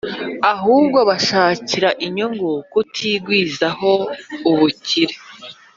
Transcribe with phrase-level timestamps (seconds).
[0.53, 3.91] ahubwo bashakira inyungu kutigwizaho
[4.49, 5.15] ubukire